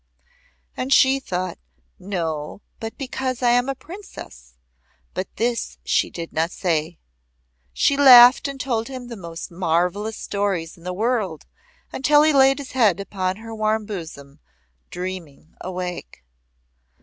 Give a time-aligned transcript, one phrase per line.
[0.75, 1.59] And she thought
[1.99, 4.55] "No, but because I am a Princess,"
[5.13, 6.97] but this she did not say.
[7.71, 11.45] She laughed and told him the most marvellous stories in the world
[11.93, 14.39] until he laid his head upon her warm bosom,
[14.89, 16.23] dreaming awake.